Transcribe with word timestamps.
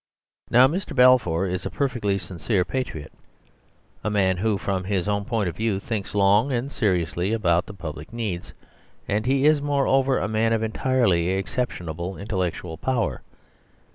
Now 0.49 0.65
Mr. 0.67 0.95
Balfour 0.95 1.45
is 1.45 1.63
a 1.63 1.69
perfectly 1.69 2.17
sincere 2.17 2.65
patriot, 2.65 3.13
a 4.03 4.09
man 4.09 4.37
who, 4.37 4.57
from 4.57 4.83
his 4.85 5.07
own 5.07 5.25
point 5.25 5.47
of 5.47 5.55
view, 5.55 5.79
thinks 5.79 6.15
long 6.15 6.51
and 6.51 6.71
seriously 6.71 7.33
about 7.33 7.67
the 7.67 7.75
public 7.75 8.11
needs, 8.11 8.51
and 9.07 9.27
he 9.27 9.45
is, 9.45 9.61
moreover, 9.61 10.17
a 10.17 10.27
man 10.27 10.53
of 10.53 10.63
entirely 10.63 11.29
exceptionable 11.29 12.17
intellectual 12.17 12.77
power. 12.79 13.21